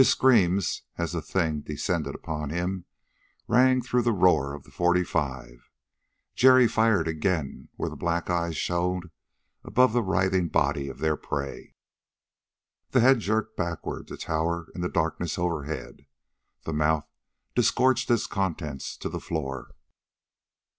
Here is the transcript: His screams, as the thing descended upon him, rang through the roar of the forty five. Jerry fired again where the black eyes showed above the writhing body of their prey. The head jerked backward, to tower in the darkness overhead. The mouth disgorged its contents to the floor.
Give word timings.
His 0.01 0.09
screams, 0.09 0.81
as 0.97 1.11
the 1.11 1.21
thing 1.21 1.59
descended 1.61 2.15
upon 2.15 2.49
him, 2.49 2.85
rang 3.47 3.83
through 3.83 4.01
the 4.01 4.11
roar 4.11 4.55
of 4.55 4.63
the 4.63 4.71
forty 4.71 5.03
five. 5.03 5.69
Jerry 6.33 6.67
fired 6.67 7.07
again 7.07 7.69
where 7.75 7.87
the 7.87 7.95
black 7.95 8.27
eyes 8.27 8.57
showed 8.57 9.11
above 9.63 9.93
the 9.93 10.01
writhing 10.01 10.47
body 10.47 10.89
of 10.89 10.97
their 10.97 11.15
prey. 11.15 11.75
The 12.89 13.01
head 13.01 13.19
jerked 13.19 13.55
backward, 13.55 14.07
to 14.07 14.17
tower 14.17 14.69
in 14.73 14.81
the 14.81 14.89
darkness 14.89 15.37
overhead. 15.37 16.07
The 16.63 16.73
mouth 16.73 17.07
disgorged 17.53 18.09
its 18.09 18.25
contents 18.25 18.97
to 18.97 19.07
the 19.07 19.19
floor. 19.21 19.75